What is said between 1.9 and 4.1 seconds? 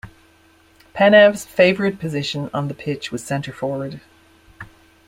position on the pitch was centre forward.